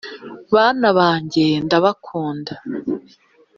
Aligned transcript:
bana 0.53 0.87
banjye 0.97 1.45
ndabakunda 1.65 2.53